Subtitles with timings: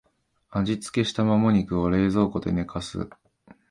[0.49, 3.07] 味付けしたモモ肉を冷蔵庫で寝かす